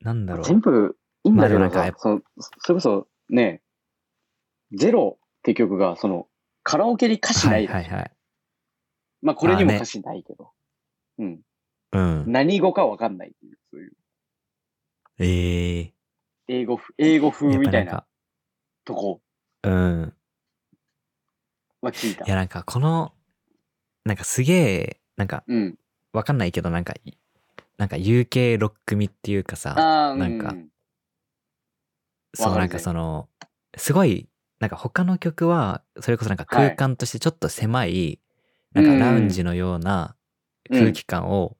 [0.00, 0.44] なんだろう。
[0.44, 2.22] 全部いいんだけどまあでもなんかやっ、さその、
[2.58, 3.62] それこそね、
[4.72, 6.28] ゼロって曲が、その、
[6.62, 7.66] カラオケに歌詞はないい。
[7.66, 8.12] はいはい。
[9.22, 10.52] まあ、これにもあね歌詞ないけど。
[11.18, 11.40] うん。
[11.92, 12.24] うん。
[12.26, 13.92] 何語かわかんないっていう、そういう、
[15.18, 15.94] ええ
[16.48, 18.06] 英語風、英語風みたいんか、
[18.84, 19.20] とこ
[19.62, 20.14] うん。
[21.80, 22.28] は聞いたい。
[22.28, 23.12] やなんかこの、
[24.04, 25.78] なんかすげえ、なんかうん。
[26.12, 27.12] わかんないけどなんか、い
[27.76, 30.70] なんか UK ロック味っていうかさ、ああ、なんかうん
[32.34, 33.28] そうなんかその、
[33.76, 34.28] すごい、
[34.60, 38.20] なんか他の曲は、それこそなんか空間としてちょっと狭い、
[38.74, 40.16] なんかラウンジのような
[40.70, 41.56] 空気感を、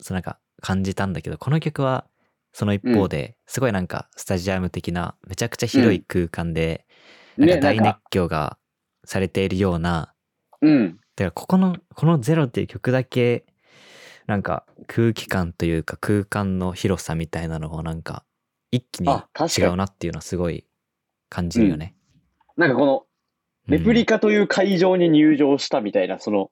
[0.00, 2.06] そうなんか感じたんだけど、この曲は、
[2.52, 6.86] その一方で、すごいなんかスタジアム的な、めちゃくちゃ広い空間で、
[7.36, 8.58] なんかね、大熱狂が
[9.04, 10.14] されているような、
[10.60, 10.96] うん。
[11.16, 13.46] だからここの、このゼロっていう曲だけ、
[14.26, 18.24] なんか空気感というか空間の広さみたいなのをなんか
[18.74, 20.66] 一気に違うなっていうのはすごい
[21.28, 21.94] 感じるよね。
[22.56, 23.04] なんかこの、
[23.68, 26.50] レプリカという会場に入場したみたいな、その、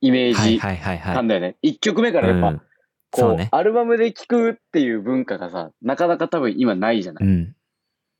[0.00, 1.14] イメージはいはいはいはい。
[1.14, 1.56] なんだよね。
[1.62, 2.62] 一曲目からやっぱ、
[3.10, 3.48] こう、ね。
[3.52, 7.26] アルバムで聴くっていう文化がさ、なかなか多分今ないじゃない。
[7.26, 7.56] うん。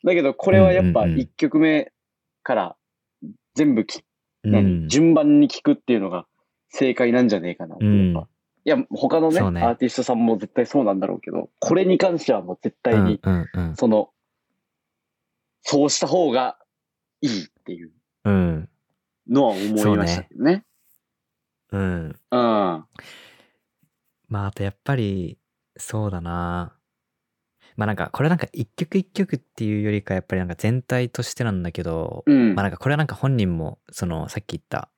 [0.05, 1.93] だけど、これはやっぱうんうんうん一曲目
[2.43, 2.77] から
[3.55, 4.03] 全部き、う
[4.45, 4.89] 何ん。
[4.89, 6.27] 順番に聴くっていうのが
[6.71, 8.30] 正解なんじゃねえかなって、うんやっぱ。
[8.65, 14.11] いや、他のねねアーティストさんも絶対そうなんだろうけど、これに関してはもう絶対に、うんうんその、
[15.63, 16.59] そうした方が
[17.21, 17.93] いいっていう
[18.25, 18.35] うん。
[18.35, 18.69] うん。
[19.29, 20.65] のは思いましたけどね。
[21.73, 21.81] うん。
[22.09, 22.17] うん。
[22.31, 22.85] ま
[24.45, 25.39] ああとやっぱり、
[25.77, 26.77] そうだな。
[27.77, 34.91] まあなんかこれなんか一曲一曲っていうよりかやっぱりなんか全体としてなんだけど、うんまあなんかこれはなんか本人もそのさっき言った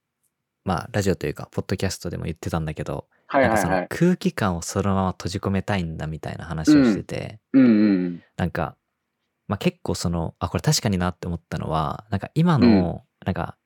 [0.65, 3.89] まあラジオというかポッドキャストでも言ってたんだけど、はいなんかそのはいはい。
[3.89, 8.77] 空気感をそのまま閉じ込めたいんだみたいな話をしてて、うんうんなんか、
[9.49, 13.57] まあ結構その、あ、これ確かになって思ったのは、なんか今の、なんか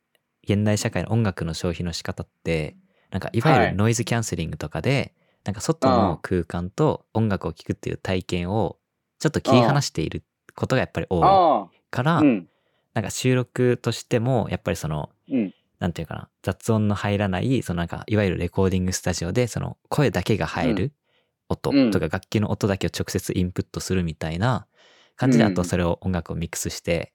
[0.49, 2.77] 現代社会の音楽の消費の仕方って、
[3.11, 8.79] なんかいわゆはいるノイズキャンセリングとかで、なんか外の空間と音楽を聴くっていう体験を
[9.19, 10.23] ちょっと切り離している
[10.55, 12.21] ことがやっぱり多いあから、あ。
[12.21, 12.49] うん。
[12.95, 15.55] なんか収録としても、やっぱりその、うん。
[15.79, 20.93] なんていうかな、雑音の入らない、そのなんか、いわゆるレコーディングスタジオで、その声だけが入る
[21.49, 21.91] 音うん。
[21.91, 24.67] とか楽器の音だけを直接インプットするみたいな
[25.17, 25.53] 感じで、うん。
[25.53, 27.13] あとそれを音楽をミックスして、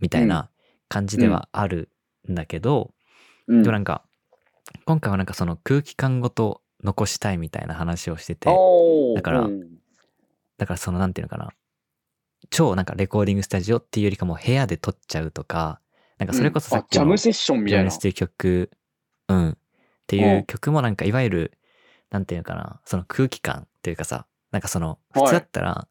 [0.00, 0.50] みたいな
[0.88, 1.90] 感じではある
[2.30, 2.92] んだけど、
[3.48, 3.62] うん。
[3.62, 4.04] でもなんか、
[4.84, 8.48] 今回はなんかその空気感ごと残したいみたいな話をしてて、
[9.14, 9.78] だからうん。
[10.58, 11.50] だからそのなんていうのかな、
[12.50, 15.80] 超なんかレコーディングスタジオっていうよりかもう部屋で撮っちゃうとか、
[16.22, 17.90] なんかそれこそさっきの、ャムセッションみたいな。
[17.90, 18.70] っていう曲、
[19.28, 19.50] うん。
[19.50, 19.56] っ
[20.06, 20.44] ていううん。
[20.44, 21.58] 曲もなんかいわゆる、
[22.10, 25.22] なんていうのかな、その空気感というかさ、なんかその、はい。
[25.24, 25.88] 普通だったら、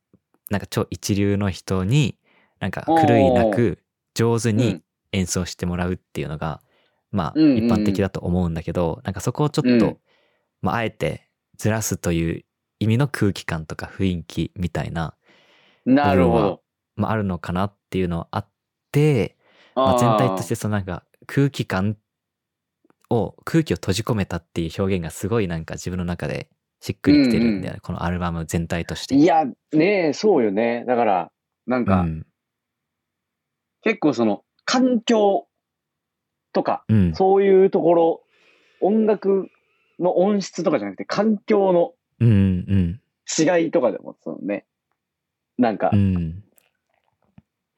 [0.50, 2.18] なんか超一流の人に、
[2.62, 3.80] なんか狂いなく
[4.14, 4.84] 上手にうん。
[5.14, 6.62] 演奏してもらうっていうのが、
[7.12, 7.52] まあうんうん。
[7.52, 9.98] うん一般的だと思うんだけど、なんかそこをちょっと、うん。
[10.62, 12.46] まああえてずらすという
[12.80, 15.16] 意味の空気感とか雰囲気みたいな、
[15.86, 16.64] なるほど。
[16.96, 18.50] まああるのかなっていうのはあっ
[18.94, 19.36] て、
[19.76, 21.98] まあ、全体としてそのなんか空気感
[23.10, 26.50] を空気を閉じ込めたっていう表現がすごいなんか自分の中で
[26.82, 29.16] しっくりきてるんだよね、このアルバム全体として。
[29.16, 30.84] いや、ねえ、そうよね。
[30.88, 31.32] だから、
[31.68, 32.26] なんか、うん。
[33.82, 35.48] 結構その、環境
[36.54, 37.16] とか、うん。
[37.16, 38.24] そういうところ、
[38.80, 39.50] 音楽
[40.00, 42.34] の音質とかじゃなくて、環境のうんう
[42.76, 43.02] ん
[43.40, 44.66] 違いとかでも、そのね、
[45.60, 46.44] なんかう、ん。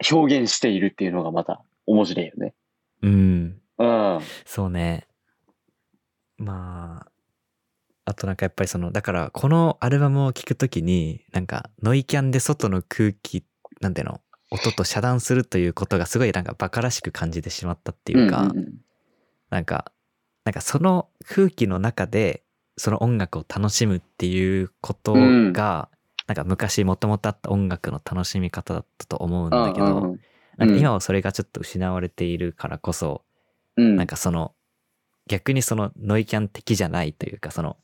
[0.09, 2.53] 表現しているっていうのがまた面白いよね。
[3.01, 3.61] うん。
[3.77, 4.19] うん。
[4.45, 5.07] そうね。
[6.37, 7.11] まあ、
[8.05, 13.43] あとなんかやっぱりその、だからこのアルバムを聴くときに、なんかノイキャンで外の空気、
[13.81, 18.73] なんていうの、音と遮断するということがすごいなんかバカらしく感じてしまったっていうか、んんん
[19.49, 19.91] なんか、
[20.45, 22.43] なんかその空気の中で
[22.77, 25.19] その音楽を楽しむっていうことが、
[25.91, 30.19] うんなんか昔もともとあった音楽の楽しみ方だったと思うんだけど、うんうんうん
[30.57, 33.23] なんか今はそれがちょっと失われているからこそ、
[33.77, 34.53] うんなんかその
[35.27, 37.77] 逆にそのノイキャン的じゃないというかその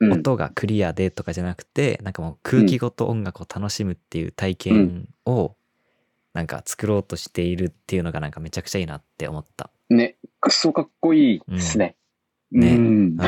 [0.00, 5.54] うん音がクリアでとかじゃなくて、なんかもう空気ごと音楽を楽しむっていう体験を
[6.32, 9.70] なんか作ろうとしているっていうのがなんかめちゃくちゃいいなって思った。
[9.88, 11.96] ね、くそかっこいいですね。
[12.52, 13.18] うんねうんう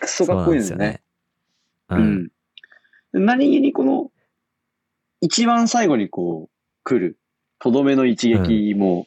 [0.00, 1.02] くそかっこいいですね。。
[1.88, 1.96] う。
[1.96, 2.30] うんん。
[3.12, 4.10] 何気にこの、
[5.20, 6.50] 一番最後にこう、
[6.84, 7.18] 来る、
[7.58, 9.06] とどめの一撃も、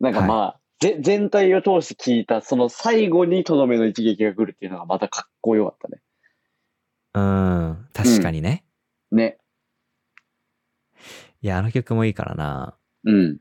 [0.00, 6.00] なんかまあ、ぜ全体を通して聞いた、その最後にとどめの一撃が来るっていうのがまたかっこよかったね。
[7.12, 7.88] うん。
[7.92, 8.64] 確かにね。
[9.12, 9.38] ね。
[11.42, 12.76] いや、あの曲もいいからな。
[13.04, 13.38] うん。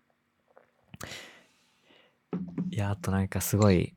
[2.71, 3.95] いや、あとなんかすごい、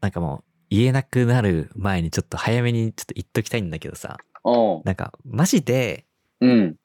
[0.00, 4.16] なんかもう言えなくなる前にちょっと早めにちょっと言っときたいんだけどさ、
[4.84, 6.06] なんかマジで
[6.40, 6.76] うん。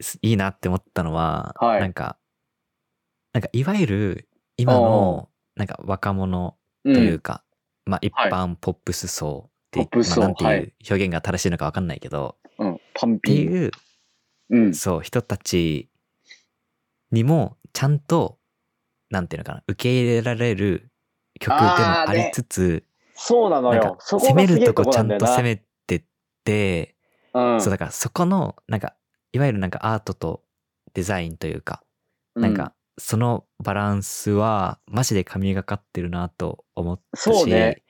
[0.00, 2.18] すいいなって思ったのは、はいなんか、
[3.32, 6.94] なんかいわゆる今のなんか若者うん。
[6.94, 7.44] というか、
[7.84, 12.80] まあ一はい般ポップス層って、ポップス層まあなんてはいいう表現が正しいのかわかんないけど、うん。
[12.94, 13.32] パンって。
[13.32, 13.70] いう、
[14.48, 14.74] うん。
[14.74, 15.90] そう、人たち
[17.10, 18.38] にもちゃんと、
[19.10, 20.90] なんていうのかな、受け入れられる
[21.38, 22.84] 曲でもありつつ、
[23.14, 23.74] そうなの。
[23.74, 25.08] よ攻めるととこちゃん。
[25.18, 26.02] と攻めてっ
[26.44, 26.96] て、
[27.34, 27.60] うん。
[27.60, 28.94] そうだからそこの、なんか、
[29.32, 30.42] いわゆるなんかアートと
[30.94, 31.82] デザインというか、
[32.34, 37.82] なんか、そのバランスは、マジで神がかってるなと思ったし、そうね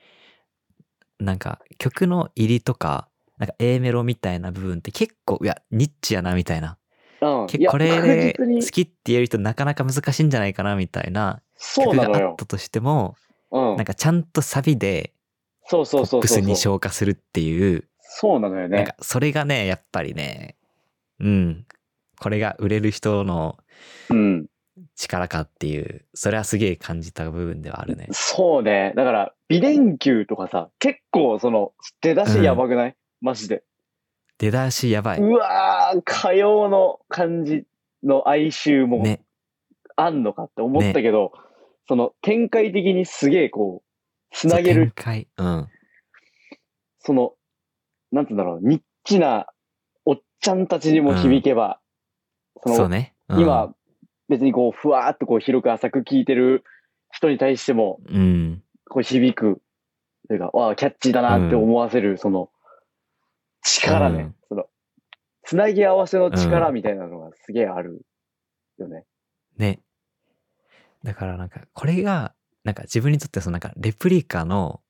[1.19, 6.77] なんか、曲の入りとか、なんか A メロみたいな部分って結構、いや、ニッチやな、みたいな。
[7.21, 7.47] うん。
[7.47, 12.17] 結構これで確実に好きって言える人なかなか難しいんじゃないかな、みたいなそう曲が。
[12.17, 13.15] あったとしても、
[13.51, 13.85] うんなん。
[13.85, 15.13] かちゃんとサビで、
[15.65, 16.55] そうそうポップスに。
[16.55, 18.95] 昇華するっていう、そうなのよねなんか。
[19.01, 20.55] それがね、やっぱりね、
[21.21, 21.65] うん、
[22.19, 23.57] これが売れる人の
[24.09, 24.47] うん。
[24.95, 28.07] 力かっていう、それはすげえ感じた部分ではあるね。
[28.11, 28.93] そうね。
[28.95, 33.63] だから、美連休とかさ、結構その、出だしやばくない、マジで。
[34.37, 35.19] 出だしやばい。
[35.19, 37.65] うわー、火曜の感じ
[38.03, 39.21] の哀愁もね。
[39.97, 41.31] あんのかって思ったけど、
[41.87, 45.27] その展開的にすげえこう、つなげる、展開。
[45.37, 45.67] うん。
[46.99, 47.33] その、
[48.11, 49.47] なんて言うんだろう、ニッチな
[50.41, 51.79] ちゃんたちにも響けば、
[52.63, 53.13] そのそうね。
[53.29, 53.73] うん、今、
[54.27, 56.63] 別にこう、ふわーっとこう、広く浅く聞いてる
[57.11, 58.63] 人に対しても、うん。
[58.89, 59.61] こう響く、
[60.27, 62.49] というか、わあ、キャッチーだなって思わせる、その、
[63.61, 64.65] 力ね、うんその、
[65.43, 68.05] つなぎ合わせの力うんみたいなのがすげえある
[68.77, 69.05] よね。
[69.57, 69.79] ね。
[71.03, 74.81] だからなんか、これが、なんか自分にとってはそのなんか、レプリカの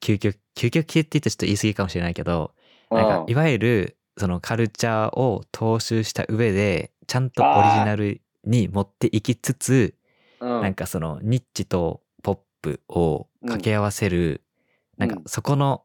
[0.00, 2.54] 究極、究極系って言うとちょっと言い過ぎかもしれないけど、
[2.90, 9.94] なんかう、んいわゆる、そのカルチャーを踏襲した上で、ちゃんとオリジナルに持っていきつつ、
[10.40, 10.62] うん。
[10.62, 14.42] なんかそのニッチとポップを掛け合わせる、
[14.96, 15.82] なんかうんそこの、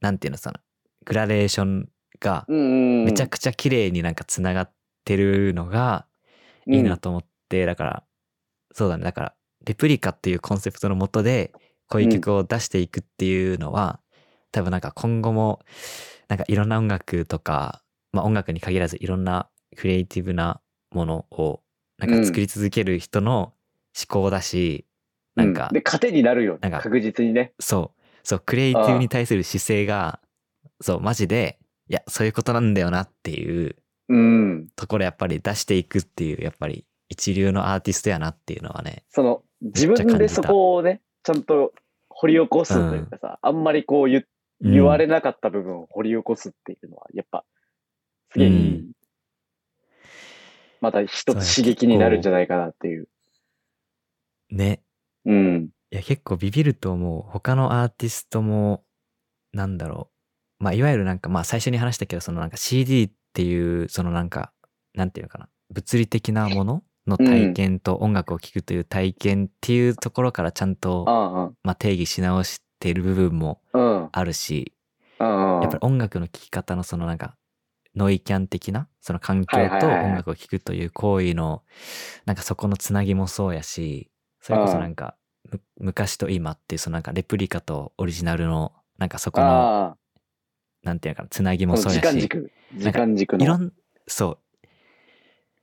[0.00, 0.56] なんていうのその、
[1.04, 1.88] グラデーション
[2.20, 3.04] がうんうんうん。
[3.04, 4.72] めちゃくちゃ綺麗になんかつながっ
[5.04, 6.06] てるのが
[6.66, 8.04] いいなと思って、だから、
[8.72, 9.34] そうだね、だから、
[9.64, 11.52] レプリカっていうコンセプトのもとで、
[11.88, 14.00] こういう曲を出していくっていうのは、
[14.50, 15.60] 多分なんか今後も、
[16.32, 21.60] なんかいろんな音楽とか、まあ音楽に限らずいろんなクリエイティブなものを、
[21.98, 23.52] なんか作り続ける人の
[23.94, 24.86] 思考だし、
[25.34, 27.52] なんかう、で、糧になるよなんか確実にね。
[27.60, 30.20] そう、そう、クリエイティブに対する姿勢が、
[30.80, 31.58] そう、マジで、
[31.90, 33.76] いや、そういうことなんだよなっていう
[34.08, 34.68] うん。
[34.74, 41.74] ところやっぱり出していくっていう、やっぱり一流のアーティストやなっていうのはね、その、自分でそこをね、ちゃんと
[42.08, 44.26] 掘り起こすというかさ、あんまりこう言うん
[44.62, 47.44] 言われなかった部分を掘り起こすっていうのは、やっぱ、
[48.32, 48.92] すげえうん
[50.80, 53.08] また一つ刺激になるんじゃないかなっていう。
[54.50, 54.82] ね、
[55.24, 55.68] うん。
[55.92, 57.22] いや、結構ビビると思う。
[57.22, 58.84] 他のアーティストも、
[59.52, 60.10] なんだろ
[60.60, 60.64] う。
[60.64, 64.52] まあ、いわゆるなんか、まあ、最初に話したけど、そのなんか CD っていう、そのなんか、
[64.94, 65.48] なんていうのかな。
[65.70, 71.04] 物理的なものの体験と音楽を聴くという体験っていうところからちゃんと。
[71.62, 74.08] まあ、定義し直している部分もうん。
[74.10, 74.72] あるし、
[75.20, 75.62] うんうん。
[75.62, 77.36] やっぱり音楽の聴き方のそのなんか、
[77.94, 81.62] ノイキャン的な、その環境と音楽を聴くという行為の、
[82.26, 85.14] なんかそこのつなぎもそうやし、それこそなんか、
[85.50, 89.96] む昔と今っていうそのなんかレプリカとオリジナルの、なんかそこの。
[90.82, 92.52] なんていうのかな、つなぎもそうやし、時間軸。
[92.74, 93.44] 時間軸の。
[93.44, 93.72] いろん、
[94.08, 94.38] そ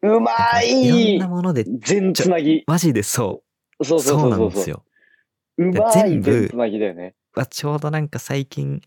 [0.02, 0.16] う。
[0.16, 0.32] うま
[0.64, 2.64] いいろんなもので、全つなぎ。
[2.68, 3.44] マジでそ
[3.80, 4.30] うそうそうそうそう。
[4.30, 4.84] なんですよ。
[5.60, 7.16] うまい全部全つなぎだよね。
[7.36, 8.82] はちょうどなんか最近、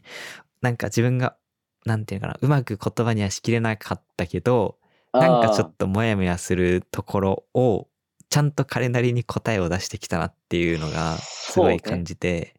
[0.63, 1.37] なんか自分が、
[1.85, 4.79] なんていうのかな、うまく言葉にはしきれなかったけど、
[5.13, 7.89] なんかちょっとモヤモヤするところを、
[8.31, 12.55] ちゃんと彼なりに答えを出してきたなっていうのが、すごい感じて、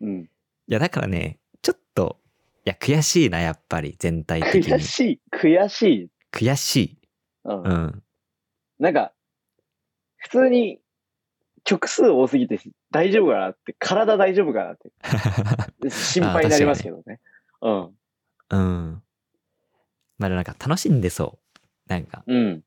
[0.00, 0.20] うん。
[0.22, 0.28] い
[0.66, 2.20] や、だからね、ちょっと、
[2.66, 4.78] いや、悔しいな、やっぱり、全体的に 悔。
[4.80, 6.10] しい、悔しい。
[6.32, 6.98] 悔しい。
[7.44, 8.02] うんうん。
[8.78, 9.14] なんか、
[10.18, 10.80] 普通に
[11.66, 12.58] 曲数多すぎて
[12.92, 17.20] 大丈夫かなって、体大丈夫かなって、 心配になりますけどね。
[17.60, 17.96] うん。
[18.50, 19.02] うん。
[20.18, 21.60] まあ、なんか楽しんでそう。
[21.88, 22.62] なんか、うん。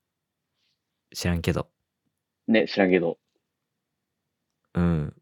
[1.14, 1.70] 知らんけど。
[2.48, 3.18] ね、知らんけど。
[4.74, 5.16] うん。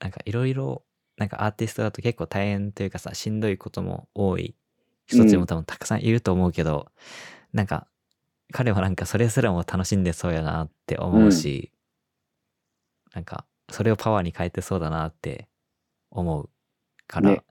[0.00, 0.82] なんかいろいろ、
[1.18, 4.56] なんかアーティストだと結構大変というかさ、しんどいことも多い
[5.06, 6.90] 人たちも多分たくさんいると思うけど、
[7.52, 7.86] なんか、
[8.50, 11.70] 彼はなんかそれすらも楽しんでそうやなって思うし、
[13.14, 15.48] なんか、それをパワーに変えてそうだなって
[16.10, 16.50] 思う
[17.06, 17.42] から、ね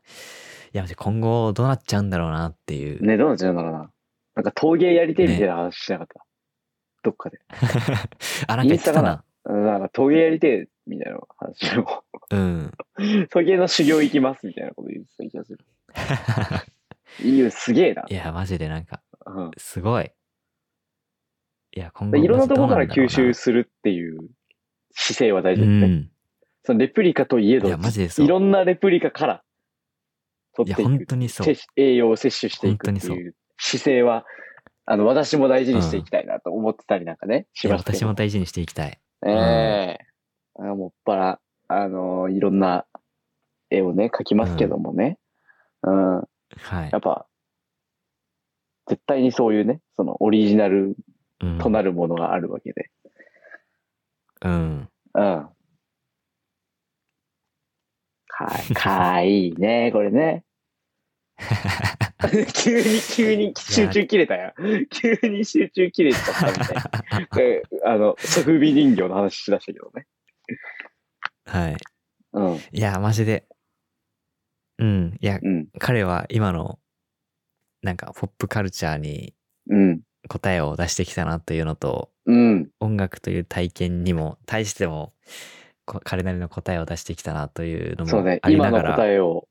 [0.74, 3.04] いや、今後どうなっちゃうんだろうなっていう。
[3.04, 3.92] ね、どうなっちゃうんだろうな。
[4.36, 6.24] なんか陶芸やりてえみたいな話しなかった？
[7.04, 7.40] どっかで。
[8.48, 9.24] あ、なんか言ってたな。
[9.46, 12.04] うんなんか陶芸やりてえみたいな話を。
[12.32, 12.72] うん。
[13.30, 15.66] 陶芸の修行行きますみたいなこと言ってた気がする。
[17.24, 18.04] いいよ、すげえな。
[18.10, 20.12] いや、マジでなんか、うんすごい。
[21.72, 24.20] いや、今後でいろんなところから吸収するっていう
[24.98, 25.62] 姿勢は大事。
[25.62, 26.10] ですね。
[26.64, 27.62] そのレプリカといえうん。
[27.62, 28.26] ど、いや、マジでそう。
[28.26, 29.44] いろんなレプリカから
[30.56, 30.90] 取いや、っていく。
[30.90, 31.46] 本当にそう。
[31.46, 34.26] 摂栄養を摂取していくっていう姿勢は、
[34.86, 37.94] あの、私も大事にしていきたいなと思ってたりなんかね、しいや、ました。
[37.94, 39.00] 私も大事にしていきたい。
[39.26, 39.98] ええ
[40.60, 42.86] あもっぱら、あのいろんな
[43.70, 45.20] 絵をね、描きますけどもね。
[45.84, 46.16] うん。
[46.18, 46.26] は
[46.88, 46.98] いや。
[46.98, 47.28] っぱ、
[48.88, 50.96] 絶対にそういうね、そのオリジナル
[51.40, 52.90] うんとなるものがあるわけで。
[54.42, 54.90] うん。
[55.14, 55.50] うん。
[58.30, 60.44] はい、かわいいね、これね。
[62.54, 64.54] 急に、急に集中切れたよ。
[64.92, 67.28] 急に集中切れちゃったみたいな。
[67.38, 70.08] であの、ソフビ人形の話しだしたけどね。
[71.46, 71.78] はい。
[72.34, 73.48] うん、いや、マジで。
[74.80, 75.18] うん。
[75.20, 76.80] いや、うん、彼は今の、
[77.82, 79.34] なんか、ポップカルチャーに
[79.70, 82.70] うん、答えを出してきたなというのと、うん。
[82.80, 85.14] 音楽という体験にも、対しても、
[85.86, 89.48] こ彼なりの答えを出してきたなというのもそうね、今のありながら、答えを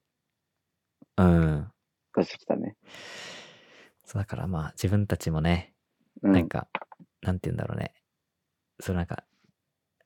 [1.17, 1.67] うん。
[2.15, 2.77] 出してきたね。
[4.05, 5.73] そうだからまあ、自分たちもね、
[6.23, 6.69] うん、なんか、
[7.23, 7.95] なんて言うんだろうね。
[8.81, 9.25] そうなんか、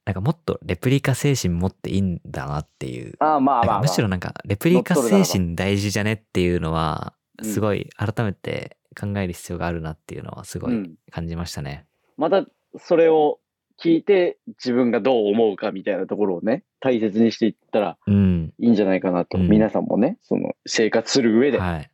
[0.05, 3.15] なんかもっとレプリカ精神持っていいんだなっていう。
[3.19, 10.95] ああ、まあまあ、むしろなんか、レプリカ精神大事じゃねっていうのは、うんすごい改めて考える必要があるなっていうのはすごいうん。
[11.11, 11.87] 感じましたね。
[12.19, 12.45] また、
[12.79, 13.41] それを
[13.83, 18.53] 聞いて、自分がどう思うかみたいなところをね、大切にしていったらうん。
[18.59, 19.39] いいんじゃないかなと。
[19.39, 21.91] うん皆さんもね、その、生活する上で、はい。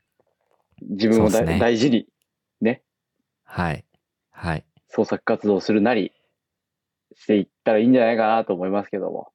[0.83, 2.07] 自分をね大事に
[3.49, 3.85] はい。
[4.31, 4.65] はい。
[4.89, 6.13] 創作活動するなり
[7.15, 9.29] していったらいいんじゃないかなと思いますけども。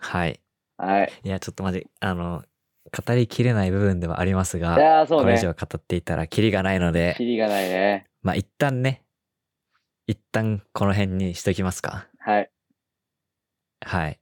[0.00, 0.40] はい。
[0.76, 1.12] はい。
[1.22, 2.42] いや、ちょっとマジ、あの、
[3.06, 5.38] 語りきれない部分ではありますいが、やーそうねこれ以。
[5.38, 8.06] 上語っていたらキリがないのでキ、リがないね。
[8.22, 9.03] まあ一旦ね、
[10.06, 12.08] 一旦この辺にしときますか。
[12.18, 12.50] はい。
[13.80, 14.20] はい。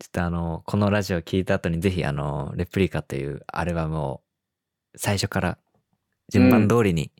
[0.00, 4.22] ちょっとあの、このラジオ聞いた後にぜひあの、レプリカというアルバムを
[4.94, 5.58] 最初から
[6.28, 7.12] 順番通りに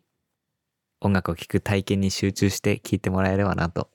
[1.00, 3.90] 音楽を聴く体験に集中して聴いてもらえればなと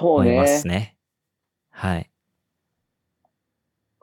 [0.00, 0.46] 思いま。
[0.46, 0.96] すね。
[1.70, 2.10] はい。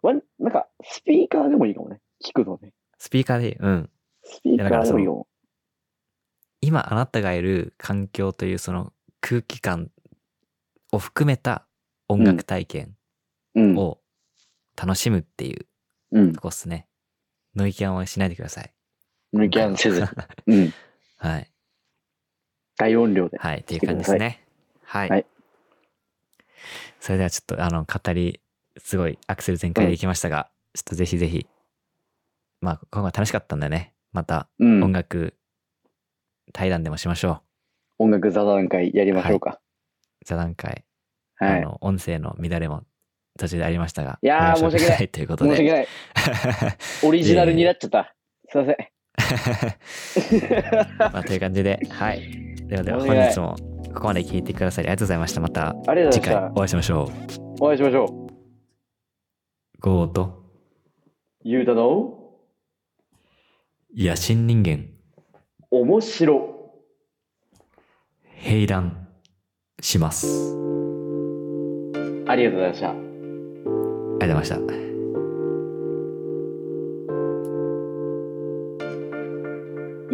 [0.01, 1.99] わなんか、スピーカーでもいいかもね。
[2.23, 2.73] 聞くのね。
[2.97, 3.89] スピーカーで、うん。
[4.23, 5.27] スピーカーでもいいかも。
[6.61, 8.91] 今あなたがいる環境というその
[9.27, 9.89] 空気感
[10.91, 11.65] を含めた
[12.07, 12.95] 音楽体験
[13.55, 13.75] うん。
[13.75, 13.97] を
[14.77, 15.65] 楽しむっていう
[16.11, 16.41] うんと。
[16.41, 16.87] こっすね。
[17.55, 18.71] ノイキャンはしないでください。
[19.33, 20.03] 抜き穴せず。
[20.45, 20.73] うん。
[21.17, 21.51] はい。
[22.77, 23.39] 大音量で。
[23.39, 24.45] はい、っていう感じですね。
[24.83, 25.09] はい。
[25.09, 25.25] はい
[26.99, 28.41] それではちょっと、あの、語り
[28.77, 31.47] すごいアクセル全開でいきましたが、ちょっとぜひぜひ、
[32.61, 35.35] まあ、今後は楽しかったんでね、またうん音楽
[36.51, 37.43] 対談でもしましょ
[37.97, 39.59] 音楽座談会やりましょうか。
[40.21, 40.25] う。
[40.25, 40.85] 座談会、
[41.35, 41.61] はい。
[41.61, 42.83] あの、音声の乱れも
[43.39, 45.55] 途中でありましたが、いやー申し訳ないということで。
[45.55, 45.87] 申し訳ない。
[47.07, 48.15] オリジナルになっちゃった。
[48.49, 48.77] すいません。
[50.99, 52.55] まあ、という感じで、はい。
[52.67, 53.55] ではでは本日も
[53.93, 55.41] ここまで聞いてくださりありがとうございました。
[55.41, 55.75] また
[56.11, 57.07] 次回お会いしましょう。
[57.27, 57.41] た。
[57.61, 58.25] お会いしましょう。
[59.79, 60.43] ゴーと
[61.43, 62.19] ゆうたの
[63.95, 64.89] 野心人間、
[65.71, 66.54] 面白。
[68.37, 69.07] 平乱
[69.81, 70.55] します。
[72.27, 72.89] ありがとうございました。
[72.89, 73.15] ありがと
[74.15, 74.59] うございました。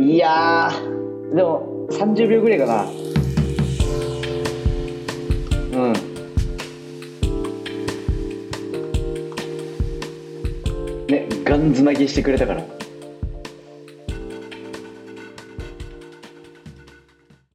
[0.01, 2.83] いやー、でも30秒ぐらいかな。
[5.73, 5.93] うん。
[11.07, 12.80] ね、ガンズ投げしてくれたから。